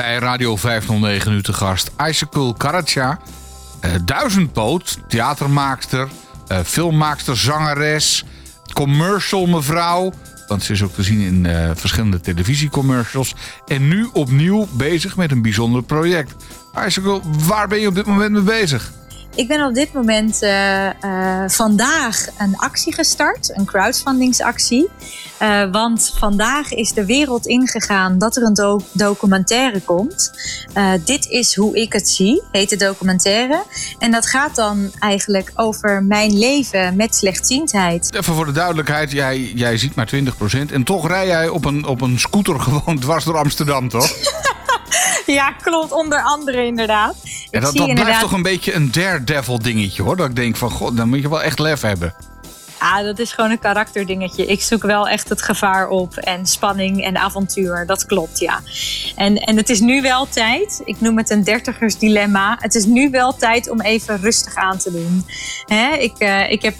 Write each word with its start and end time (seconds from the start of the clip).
bij 0.00 0.18
Radio 0.18 0.56
509 0.56 1.32
nu 1.32 1.42
te 1.42 1.52
gast 1.52 1.90
Aysakul 1.96 2.54
Karaca. 2.54 3.18
Uh, 3.84 3.90
duizendpoot, 4.04 4.98
theatermaakster, 5.08 6.08
uh, 6.48 6.58
filmmaakster, 6.64 7.36
zangeres, 7.36 8.24
commercial 8.72 9.46
mevrouw. 9.46 10.12
Want 10.48 10.62
ze 10.62 10.72
is 10.72 10.82
ook 10.82 10.94
te 10.94 11.02
zien 11.02 11.20
in 11.20 11.44
uh, 11.44 11.70
verschillende 11.74 12.20
televisiecommercials. 12.20 13.34
En 13.66 13.88
nu 13.88 14.08
opnieuw 14.12 14.68
bezig 14.72 15.16
met 15.16 15.30
een 15.30 15.42
bijzonder 15.42 15.82
project. 15.82 16.34
Aysakul, 16.72 17.22
waar 17.46 17.68
ben 17.68 17.80
je 17.80 17.86
op 17.86 17.94
dit 17.94 18.06
moment 18.06 18.30
mee 18.30 18.42
bezig? 18.42 18.92
Ik 19.34 19.48
ben 19.48 19.66
op 19.66 19.74
dit 19.74 19.92
moment 19.92 20.42
uh, 20.42 20.86
uh, 20.86 21.44
vandaag 21.46 22.26
een 22.38 22.56
actie 22.56 22.94
gestart, 22.94 23.56
een 23.56 23.64
crowdfundingsactie. 23.64 24.88
Uh, 25.42 25.70
want 25.70 26.14
vandaag 26.18 26.72
is 26.72 26.92
de 26.92 27.04
wereld 27.04 27.46
ingegaan 27.46 28.18
dat 28.18 28.36
er 28.36 28.42
een 28.42 28.54
do 28.54 28.80
documentaire 28.92 29.80
komt. 29.80 30.32
dit 31.04 31.26
is 31.26 31.54
hoe 31.54 31.76
ik 31.76 31.92
het 31.92 32.08
zie, 32.08 32.42
heet 32.52 32.68
de 32.68 32.76
documentaire. 32.76 33.64
En 33.98 34.10
dat 34.10 34.26
gaat 34.26 34.54
dan 34.54 34.90
eigenlijk 34.98 35.52
over 35.54 36.04
mijn 36.04 36.38
leven 36.38 36.96
met 36.96 37.14
slechtziendheid. 37.14 38.14
Even 38.14 38.34
voor 38.34 38.46
de 38.46 38.52
duidelijkheid, 38.52 39.10
jij, 39.10 39.52
jij 39.54 39.76
ziet 39.76 39.94
maar 39.94 40.10
20% 40.14 40.72
en 40.72 40.84
toch 40.84 41.08
rij 41.08 41.26
jij 41.26 41.48
op 41.48 41.64
een, 41.64 41.86
op 41.86 42.00
een 42.00 42.18
scooter 42.18 42.60
gewoon 42.70 42.98
dwars 42.98 43.24
door 43.24 43.36
Amsterdam, 43.36 43.88
toch? 43.88 44.10
ja, 45.26 45.52
klopt. 45.52 45.92
Onder 45.92 46.22
andere 46.22 46.66
inderdaad. 46.66 47.14
Ja, 47.50 47.60
dat, 47.60 47.76
dat 47.76 47.94
blijft 47.94 48.20
toch 48.20 48.32
een 48.32 48.42
beetje 48.42 48.74
een 48.74 48.90
daredevil 48.90 49.58
dingetje 49.58 50.02
hoor. 50.02 50.16
Dat 50.16 50.28
ik 50.28 50.36
denk 50.36 50.56
van, 50.56 50.70
god, 50.70 50.96
dan 50.96 51.08
moet 51.08 51.20
je 51.20 51.28
wel 51.28 51.42
echt 51.42 51.58
lef 51.58 51.80
hebben. 51.80 52.14
Ah, 52.78 53.04
dat 53.04 53.18
is 53.18 53.32
gewoon 53.32 53.50
een 53.50 53.58
karakterdingetje. 53.58 54.46
Ik 54.46 54.62
zoek 54.62 54.82
wel 54.82 55.08
echt 55.08 55.28
het 55.28 55.42
gevaar 55.42 55.88
op 55.88 56.16
en 56.16 56.46
spanning 56.46 57.04
en 57.04 57.16
avontuur. 57.16 57.86
Dat 57.86 58.06
klopt, 58.06 58.38
ja. 58.38 58.60
En, 59.16 59.36
en 59.36 59.56
het 59.56 59.68
is 59.68 59.80
nu 59.80 60.02
wel 60.02 60.28
tijd, 60.28 60.80
ik 60.84 61.00
noem 61.00 61.16
het 61.16 61.30
een 61.30 61.44
dertigersdilemma. 61.44 62.56
Het 62.60 62.74
is 62.74 62.84
nu 62.84 63.10
wel 63.10 63.36
tijd 63.36 63.70
om 63.70 63.80
even 63.80 64.20
rustig 64.20 64.54
aan 64.54 64.78
te 64.78 64.92
doen. 64.92 65.26
Hè? 65.66 65.92
Ik, 65.92 66.12
uh, 66.18 66.50
ik 66.50 66.62
heb 66.62 66.74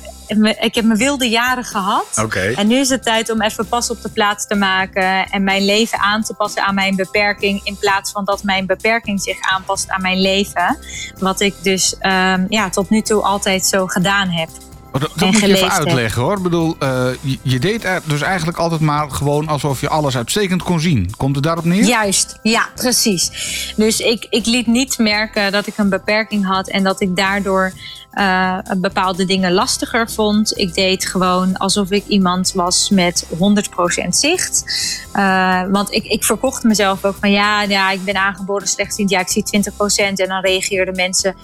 ik 0.60 0.74
heb 0.74 0.84
mijn 0.84 0.98
wilde 0.98 1.28
jaren 1.28 1.64
gehad. 1.64 2.06
Okay. 2.22 2.52
En 2.52 2.66
nu 2.66 2.76
is 2.76 2.88
het 2.88 3.02
tijd 3.02 3.30
om 3.30 3.42
even 3.42 3.66
pas 3.66 3.90
op 3.90 4.02
de 4.02 4.08
plaats 4.08 4.46
te 4.46 4.54
maken. 4.54 5.26
En 5.30 5.44
mijn 5.44 5.64
leven 5.64 5.98
aan 5.98 6.22
te 6.22 6.34
passen 6.34 6.64
aan 6.64 6.74
mijn 6.74 6.96
beperking. 6.96 7.60
In 7.64 7.76
plaats 7.76 8.12
van 8.12 8.24
dat 8.24 8.42
mijn 8.42 8.66
beperking 8.66 9.22
zich 9.22 9.40
aanpast 9.40 9.90
aan 9.90 10.02
mijn 10.02 10.20
leven. 10.20 10.78
Wat 11.18 11.40
ik 11.40 11.54
dus 11.62 11.94
um, 12.02 12.46
ja, 12.48 12.70
tot 12.70 12.90
nu 12.90 13.00
toe 13.00 13.22
altijd 13.22 13.66
zo 13.66 13.86
gedaan 13.86 14.28
heb. 14.28 14.48
Oh, 14.92 15.00
dat, 15.00 15.10
dat 15.14 15.30
moet 15.30 15.40
je 15.40 15.54
even 15.54 15.70
uitleggen 15.70 16.22
hoor. 16.22 16.36
Ik 16.36 16.42
bedoel, 16.42 16.76
uh, 16.82 17.06
je, 17.20 17.38
je, 17.42 17.58
deed 17.58 17.88
dus 18.04 18.20
eigenlijk 18.20 18.58
altijd 18.58 18.80
maar 18.80 19.10
gewoon 19.10 19.48
alsof 19.48 19.80
je 19.80 19.88
alles 19.88 20.16
uitstekend 20.16 20.62
kon 20.62 20.80
zien. 20.80 21.10
Komt 21.16 21.34
het 21.34 21.44
daarop 21.44 21.64
neer? 21.64 21.84
Juist, 21.84 22.38
ja, 22.42 22.68
precies. 22.74 23.30
Dus 23.76 24.00
ik, 24.00 24.26
ik 24.30 24.46
liet 24.46 24.66
niet 24.66 24.98
merken 24.98 25.52
dat 25.52 25.66
ik 25.66 25.78
een 25.78 25.88
beperking 25.88 26.46
had 26.46 26.68
en 26.68 26.82
dat 26.82 27.00
ik 27.00 27.16
daardoor 27.16 27.72
uh, 28.14 28.58
bepaalde 28.76 29.24
dingen 29.24 29.52
lastiger 29.52 30.10
vond. 30.10 30.58
Ik 30.58 30.74
deed 30.74 31.06
gewoon 31.06 31.56
alsof 31.56 31.90
ik 31.90 32.06
iemand 32.06 32.52
was 32.52 32.90
met 32.90 33.26
100% 34.04 34.08
zicht. 34.08 34.64
Uh, 35.14 35.62
want 35.70 35.92
ik, 35.92 36.04
ik 36.04 36.24
verkocht 36.24 36.62
mezelf 36.62 37.04
ook 37.04 37.16
van 37.20 37.30
ja, 37.30 37.62
ja, 37.62 37.90
ik 37.90 38.04
ben 38.04 38.16
aangeboren 38.16 38.68
slechtziend. 38.68 39.10
Ja, 39.10 39.20
ik 39.20 39.28
zie 39.28 39.44
20%. 39.44 40.12
En 40.14 40.28
dan 40.28 40.40
reageerden 40.40 40.94
mensen: 40.94 41.34
20%? 41.34 41.38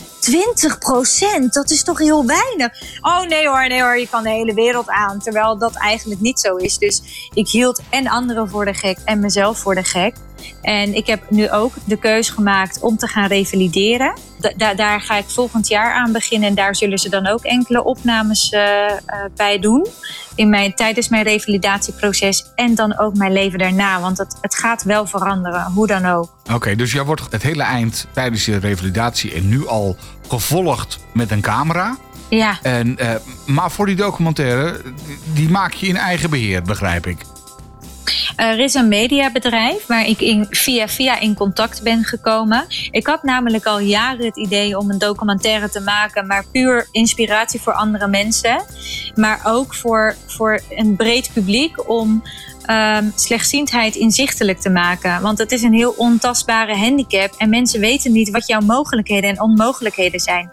Dat 1.51 1.71
is 1.71 1.83
toch 1.83 1.99
heel 1.99 2.27
weinig? 2.27 2.83
Oh 3.01 3.23
nee 3.27 3.49
hoor, 3.49 3.69
nee 3.69 3.83
hoor, 3.83 3.99
je 3.99 4.09
kan 4.09 4.23
de 4.23 4.31
hele 4.31 4.55
wereld 4.55 4.89
aan. 4.89 5.19
Terwijl 5.19 5.59
dat 5.59 5.75
eigenlijk 5.75 6.21
niet 6.21 6.41
zo 6.41 6.57
is. 6.57 6.79
Dus 6.79 7.03
ik 7.35 7.49
hield 7.49 7.83
en 7.91 8.09
anderen 8.09 8.49
voor 8.49 8.65
de 8.65 8.75
gek 8.75 8.99
en 9.05 9.21
mezelf 9.21 9.59
voor 9.59 9.75
de 9.75 9.85
gek. 9.85 10.15
En 10.63 10.95
ik 10.95 11.07
heb 11.07 11.31
nu 11.31 11.51
ook 11.51 11.73
de 11.85 11.97
keuze 11.97 12.33
gemaakt 12.33 12.81
om 12.81 12.97
te 12.97 13.07
gaan 13.07 13.27
revalideren. 13.27 14.15
Da 14.57 14.75
daar 14.75 15.01
ga 15.01 15.17
ik 15.17 15.25
volgend 15.27 15.69
jaar 15.69 15.93
aan 15.93 16.13
beginnen. 16.13 16.49
En 16.49 16.55
daar 16.55 16.77
zullen 16.77 16.99
ze 16.99 17.09
dan 17.09 17.27
ook 17.27 17.45
enkele 17.45 17.85
opnames 17.85 18.53
uh, 18.53 18.61
uh, 18.61 18.97
bij 19.37 19.59
doen. 19.59 19.87
In 20.35 20.49
mijn, 20.49 20.75
tijdens 20.75 21.09
mijn 21.09 21.25
revalidatieproces. 21.25 22.47
En 22.55 22.75
dan 22.75 22.99
ook 22.99 23.17
mijn 23.17 23.33
leven 23.33 23.59
daarna. 23.59 24.01
Want 24.01 24.19
het, 24.19 24.37
het 24.41 24.55
gaat 24.55 24.83
wel 24.83 25.07
veranderen, 25.07 25.65
hoe 25.75 25.87
dan 25.87 26.07
ook. 26.07 26.35
Oké, 26.45 26.55
okay, 26.55 26.77
dus 26.77 26.93
jij 26.93 27.05
wordt 27.05 27.23
het 27.31 27.43
hele 27.43 27.63
eind 27.63 28.07
tijdens 28.13 28.45
je 28.45 28.59
revalidatie 28.59 29.33
en 29.35 29.49
nu 29.49 29.69
al 29.69 29.97
gevolgd 30.29 30.99
met 31.13 31.31
een 31.31 31.41
camera. 31.41 31.97
Ja. 32.29 32.59
En, 32.63 32.97
uh, 33.01 33.11
maar 33.47 33.71
voor 33.71 33.87
die 33.87 33.97
documentaire, 33.97 34.81
die 35.33 35.49
maak 35.49 35.73
je 35.73 35.87
in 35.87 35.97
eigen 35.97 36.31
beheer, 36.31 36.63
begrijp 36.63 37.07
ik. 37.07 37.19
Er 38.37 38.59
is 38.59 38.75
een 38.75 38.89
mediabedrijf 38.89 39.87
waar 39.87 40.07
ik 40.07 40.47
via 40.51 40.89
via 40.89 41.21
in 41.21 41.35
contact 41.35 41.83
ben 41.83 42.05
gekomen. 42.05 42.65
Ik 42.91 43.07
had 43.07 43.23
namelijk 43.23 43.67
al 43.67 43.79
jaren 43.79 44.25
het 44.25 44.37
idee 44.37 44.79
om 44.79 44.91
een 44.91 44.99
documentaire 44.99 45.69
te 45.69 45.81
maken, 45.81 46.27
maar 46.27 46.45
puur 46.53 46.89
inspiratie 46.91 47.61
voor 47.61 47.73
andere 47.73 48.09
mensen. 48.09 48.65
Maar 49.15 49.41
ook 49.45 49.75
voor, 49.75 50.15
voor 50.27 50.61
een 50.69 50.97
breed 50.97 51.31
publiek 51.33 51.89
om 51.89 52.23
um, 52.71 53.13
slechtziendheid 53.15 53.95
inzichtelijk 53.95 54.61
te 54.61 54.71
maken. 54.71 55.23
Want 55.23 55.39
het 55.39 55.53
is 55.53 55.63
een 55.63 55.73
heel 55.73 55.95
ontastbare 55.97 56.77
handicap 56.77 57.35
en 57.39 57.49
mensen 57.49 57.81
weten 57.81 58.13
niet 58.13 58.31
wat 58.31 58.47
jouw 58.47 58.61
mogelijkheden 58.61 59.31
en 59.31 59.41
onmogelijkheden 59.41 60.21
zijn. 60.21 60.49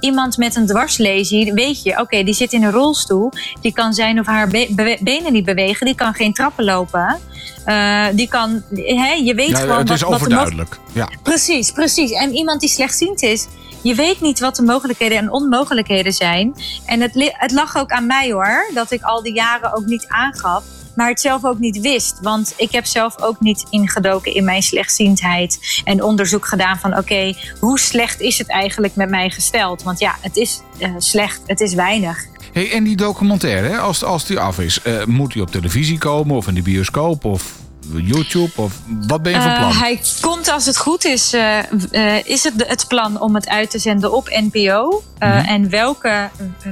Iemand 0.00 0.36
met 0.36 0.56
een 0.56 0.66
dwarslesie, 0.66 1.52
weet 1.52 1.82
je, 1.82 1.90
oké, 1.90 2.00
okay, 2.00 2.24
die 2.24 2.34
zit 2.34 2.52
in 2.52 2.62
een 2.62 2.70
rolstoel, 2.70 3.32
die 3.60 3.72
kan 3.72 3.92
zijn 3.92 4.20
of 4.20 4.26
haar 4.26 4.48
be 4.48 4.66
be 4.70 4.98
benen 5.00 5.32
niet 5.32 5.44
bewegen, 5.44 5.86
die 5.86 5.94
kan 5.94 6.14
geen 6.14 6.32
trappen 6.32 6.64
lopen. 6.64 7.18
Uh, 7.66 8.06
die 8.12 8.28
kan, 8.28 8.62
hè, 8.74 9.12
je 9.12 9.34
weet 9.34 9.48
ja, 9.48 9.56
gewoon 9.56 9.78
het 9.78 9.90
is 9.90 10.00
wat, 10.00 10.14
overduidelijk. 10.14 10.78
Wat 10.84 10.94
ja. 10.94 11.08
Precies, 11.22 11.72
precies. 11.72 12.10
En 12.10 12.34
iemand 12.34 12.60
die 12.60 12.68
slechtziend 12.68 13.22
is, 13.22 13.46
je 13.82 13.94
weet 13.94 14.20
niet 14.20 14.40
wat 14.40 14.56
de 14.56 14.62
mogelijkheden 14.62 15.18
en 15.18 15.32
onmogelijkheden 15.32 16.12
zijn. 16.12 16.54
En 16.86 17.00
het, 17.00 17.32
het 17.32 17.52
lag 17.52 17.76
ook 17.76 17.90
aan 17.90 18.06
mij 18.06 18.32
hoor, 18.32 18.70
dat 18.74 18.90
ik 18.90 19.02
al 19.02 19.22
die 19.22 19.34
jaren 19.34 19.74
ook 19.74 19.86
niet 19.86 20.04
aangaf 20.08 20.62
maar 20.98 21.08
het 21.08 21.20
zelf 21.20 21.44
ook 21.44 21.58
niet 21.58 21.80
wist. 21.80 22.18
Want 22.22 22.54
ik 22.56 22.72
heb 22.72 22.86
zelf 22.86 23.22
ook 23.22 23.40
niet 23.40 23.66
ingedoken 23.70 24.34
in 24.34 24.44
mijn 24.44 24.62
slechtziendheid 24.62 25.82
en 25.84 26.02
onderzoek 26.02 26.46
gedaan 26.46 26.78
van 26.78 26.96
oké, 26.96 27.34
hoe 27.60 27.78
slecht 27.78 28.20
is 28.20 28.38
het 28.38 28.48
eigenlijk 28.48 28.96
met 28.96 29.08
mij 29.08 29.30
gesteld? 29.30 29.82
Want 29.82 29.98
ja, 29.98 30.16
het 30.20 30.36
is 30.36 30.60
uh, 30.78 30.94
slecht, 30.98 31.40
het 31.46 31.60
is 31.60 31.74
weinig. 31.74 32.24
Hey, 32.52 32.72
en 32.72 32.84
die 32.84 32.96
documentaire, 32.96 33.78
als, 33.78 34.04
als 34.04 34.26
die 34.26 34.38
af 34.38 34.58
is, 34.58 34.80
uh, 34.86 35.04
moet 35.04 35.32
die 35.32 35.42
op 35.42 35.50
televisie 35.50 35.98
komen 35.98 36.36
of 36.36 36.48
in 36.48 36.54
de 36.54 36.62
bioscoop 36.62 37.24
of 37.24 37.54
YouTube? 37.94 38.50
Of 38.56 38.80
wat 39.06 39.22
ben 39.22 39.32
je 39.32 39.40
van 39.40 39.54
plan? 39.58 39.70
Uh, 39.70 39.80
hij 39.80 40.00
komt 40.20 40.48
als 40.48 40.66
het 40.66 40.76
goed 40.76 41.04
is. 41.04 41.34
Uh, 41.34 41.58
uh, 41.90 42.26
is 42.26 42.44
het 42.44 42.54
het 42.66 42.84
plan 42.88 43.20
om 43.20 43.34
het 43.34 43.48
uit 43.48 43.70
te 43.70 43.78
zenden 43.78 44.12
op 44.12 44.28
NPO? 44.28 45.02
Mm 45.18 45.28
-hmm. 45.30 45.44
En 45.44 45.70
welke, 45.70 46.28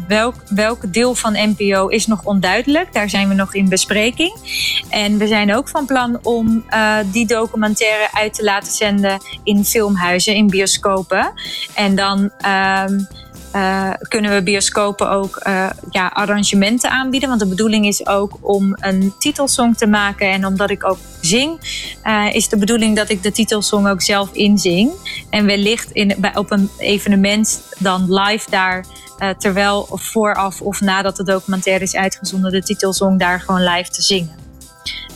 welk, 0.09 0.35
welk 0.49 0.93
deel 0.93 1.15
van 1.15 1.33
NPO 1.33 1.87
is 1.87 2.07
nog 2.07 2.25
onduidelijk? 2.25 2.93
Daar 2.93 3.11
zijn 3.11 3.29
we 3.29 3.35
nog 3.35 3.55
in 3.55 3.69
bespreking. 3.69 4.37
En 4.89 5.19
we 5.19 5.27
zijn 5.27 5.55
ook 5.55 5.69
van 5.69 5.87
plan 5.87 6.19
om 6.23 6.65
die 7.13 7.27
documentaire 7.27 8.09
uit 8.13 8.35
te 8.35 8.45
laten 8.45 8.73
zenden 8.73 9.19
in 9.45 9.65
filmhuizen, 9.65 10.35
in 10.35 10.47
bioscopen. 10.47 11.33
En 11.75 11.95
dan. 11.95 12.31
Uh, 13.57 13.91
kunnen 14.09 14.35
we 14.35 14.43
bioscopen 14.43 15.11
ook 15.11 15.41
uh, 15.47 15.71
ja, 15.91 16.07
arrangementen 16.07 16.91
aanbieden. 16.91 17.29
Want 17.29 17.41
de 17.41 17.47
bedoeling 17.47 17.87
is 17.87 18.07
ook 18.07 18.39
om 18.41 18.77
een 18.81 19.15
titelsong 19.19 19.77
te 19.77 19.87
maken. 19.87 20.31
En 20.31 20.47
omdat 20.47 20.71
ik 20.71 20.85
ook 20.85 20.99
zing, 21.21 21.61
uh, 22.05 22.35
is 22.35 22.49
de 22.49 22.57
bedoeling 22.57 22.97
dat 22.97 23.09
ik 23.09 23.23
de 23.23 23.33
titelsong 23.33 23.89
ook 23.89 24.03
zelf 24.03 24.33
inzing. 24.33 24.91
En 25.31 25.47
wellicht 25.47 25.91
in, 25.91 26.15
bij, 26.19 26.37
op 26.37 26.51
een 26.51 26.71
evenement 26.79 27.63
dan 27.79 28.15
live 28.15 28.51
daar. 28.51 28.85
terwijl 29.39 29.89
vooraf 29.93 30.61
of 30.61 30.81
nadat 30.81 31.17
de 31.17 31.25
documentaire 31.25 31.85
is 31.85 31.97
uitgezonden, 31.97 32.53
de 32.53 32.63
titelsong 32.63 33.19
daar 33.19 33.41
gewoon 33.41 33.63
live 33.63 33.91
te 33.91 34.03
zingen. 34.03 34.37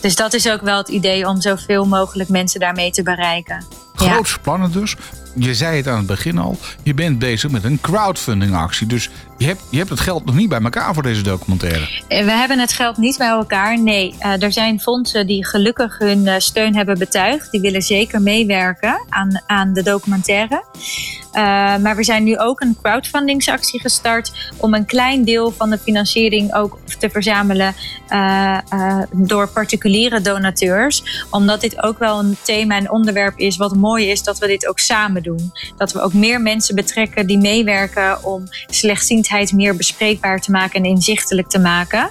Dus 0.00 0.16
dat 0.16 0.32
is 0.32 0.50
ook 0.50 0.60
wel 0.60 0.76
het 0.76 0.88
idee 0.88 1.28
om 1.28 1.40
zoveel 1.40 1.86
mogelijk 1.86 2.28
mensen 2.28 2.60
daarmee 2.60 2.90
te 2.90 3.02
bereiken. 3.02 3.64
Groot 3.94 4.26
ja. 4.26 4.32
spannend 4.32 4.72
dus 4.72 4.96
je 5.34 5.54
zei 5.54 5.76
het 5.76 5.88
aan 5.88 5.96
het 5.96 6.06
begin 6.06 6.38
al, 6.38 6.58
je 6.82 6.94
bent 6.94 7.18
bezig 7.18 7.50
met 7.50 7.64
een 7.64 7.80
crowdfunding 7.80 8.54
actie. 8.54 8.86
Dus 8.86 9.10
je 9.38 9.46
hebt, 9.46 9.62
je 9.70 9.78
hebt 9.78 9.90
het 9.90 10.00
geld 10.00 10.24
nog 10.24 10.34
niet 10.34 10.48
bij 10.48 10.60
elkaar 10.60 10.94
voor 10.94 11.02
deze 11.02 11.22
documentaire. 11.22 12.04
We 12.08 12.14
hebben 12.14 12.58
het 12.58 12.72
geld 12.72 12.96
niet 12.96 13.18
bij 13.18 13.28
elkaar. 13.28 13.80
Nee, 13.80 14.14
uh, 14.20 14.42
er 14.42 14.52
zijn 14.52 14.80
fondsen 14.80 15.26
die 15.26 15.46
gelukkig 15.46 15.98
hun 15.98 16.26
uh, 16.26 16.34
steun 16.38 16.76
hebben 16.76 16.98
betuigd. 16.98 17.50
Die 17.50 17.60
willen 17.60 17.82
zeker 17.82 18.22
meewerken 18.22 19.06
aan, 19.08 19.42
aan 19.46 19.72
de 19.72 19.82
documentaire. 19.82 20.64
Uh, 21.34 21.76
maar 21.76 21.96
we 21.96 22.04
zijn 22.04 22.24
nu 22.24 22.38
ook 22.38 22.60
een 22.60 22.76
crowdfundingsactie 22.82 23.80
gestart 23.80 24.52
om 24.56 24.74
een 24.74 24.86
klein 24.86 25.24
deel 25.24 25.50
van 25.50 25.70
de 25.70 25.78
financiering 25.78 26.54
ook 26.54 26.78
te 26.98 27.10
verzamelen 27.10 27.74
door 29.12 29.48
particuliere 29.48 30.20
donateurs. 30.20 31.26
Omdat 31.30 31.60
dit 31.60 31.82
ook 31.82 31.98
wel 31.98 32.18
een 32.18 32.36
thema 32.42 32.76
en 32.76 32.90
onderwerp 32.90 33.38
is 33.38 33.56
wat 33.56 33.74
mooi 33.74 34.10
is 34.10 34.22
dat 34.22 34.38
we 34.38 34.46
dit 34.46 34.66
ook 34.66 34.78
samen 34.78 35.22
doen. 35.22 35.52
Dat 35.76 35.92
we 35.92 36.00
ook 36.00 36.12
meer 36.12 36.40
mensen 36.40 36.74
betrekken 36.74 37.26
die 37.26 37.38
meewerken 37.38 38.24
om 38.24 38.44
slechtziendheid 38.66 39.52
meer 39.52 39.76
bespreekbaar 39.76 40.40
te 40.40 40.50
maken 40.50 40.82
en 40.82 40.90
inzichtelijk 40.90 41.48
te 41.48 41.58
maken. 41.58 42.10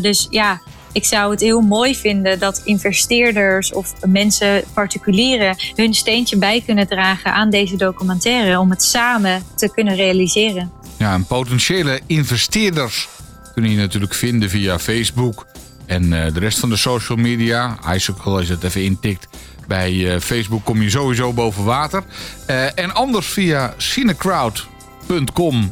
Dus 0.00 0.26
ja, 0.30 0.60
ik 0.92 1.04
zou 1.04 1.30
het 1.30 1.40
heel 1.40 1.60
mooi 1.60 1.96
vinden 1.96 2.38
dat 2.38 2.60
investeerders 2.64 3.72
of 3.72 3.92
mensen, 4.06 4.62
particulieren, 4.74 5.56
hun 5.74 5.94
steentje 5.94 6.36
bij 6.36 6.62
kunnen 6.66 6.86
dragen 6.86 7.34
aan 7.34 7.50
deze 7.50 7.76
documentaire 7.76 8.58
om 8.58 8.70
het 8.70 8.82
samen 8.82 9.42
te 9.54 9.70
kunnen 9.72 9.94
realiseren. 9.94 10.72
Ja, 10.96 11.12
en 11.12 11.26
potentiële 11.26 12.00
investeerders 12.06 13.08
kunnen 13.54 13.70
je 13.70 13.76
natuurlijk 13.76 14.14
vinden 14.14 14.50
via 14.50 14.78
Facebook 14.78 15.46
en 15.86 16.04
uh, 16.04 16.32
de 16.32 16.40
rest 16.40 16.58
van 16.58 16.68
de 16.68 16.76
social 16.76 17.18
media. 17.18 17.78
Icicle, 17.94 18.32
als 18.32 18.46
je 18.46 18.52
het 18.52 18.64
even 18.64 18.84
intikt 18.84 19.28
bij 19.66 19.92
uh, 19.92 20.20
Facebook, 20.20 20.64
kom 20.64 20.82
je 20.82 20.90
sowieso 20.90 21.32
boven 21.32 21.64
water. 21.64 22.02
Uh, 22.50 22.78
en 22.78 22.94
anders 22.94 23.26
via 23.26 23.74
cinecrowd.com 23.76 25.70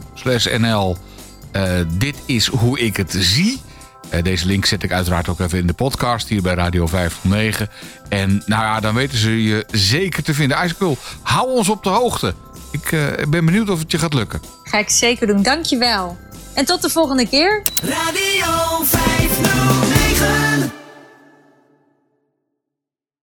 nl. 0.58 0.96
dit 1.98 2.16
is 2.26 2.46
hoe 2.46 2.78
ik 2.78 2.96
het 2.96 3.14
zie. 3.18 3.60
Deze 4.22 4.46
link 4.46 4.64
zet 4.64 4.82
ik 4.82 4.92
uiteraard 4.92 5.28
ook 5.28 5.40
even 5.40 5.58
in 5.58 5.66
de 5.66 5.72
podcast 5.72 6.28
hier 6.28 6.42
bij 6.42 6.54
Radio 6.54 6.86
509. 6.86 7.68
En 8.08 8.42
nou 8.46 8.62
ja, 8.62 8.80
dan 8.80 8.94
weten 8.94 9.18
ze 9.18 9.42
je 9.42 9.66
zeker 9.70 10.22
te 10.22 10.34
vinden. 10.34 10.64
Icicle, 10.64 10.96
hou 11.22 11.50
ons 11.50 11.68
op 11.68 11.82
de 11.82 11.88
hoogte. 11.88 12.34
Ik 12.70 12.90
ben 13.28 13.44
benieuwd 13.44 13.70
of 13.70 13.78
het 13.78 13.90
je 13.90 13.98
gaat 13.98 14.14
lukken. 14.14 14.40
Ga 14.62 14.78
ik 14.78 14.88
zeker 14.88 15.26
doen. 15.26 15.42
Dankjewel. 15.42 16.18
En 16.54 16.64
tot 16.64 16.82
de 16.82 16.88
volgende 16.88 17.28
keer. 17.28 17.62
Radio 17.82 18.84
509. 18.84 20.47